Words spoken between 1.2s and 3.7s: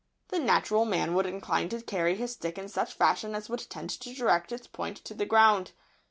incline to carry his stick in such fashion as would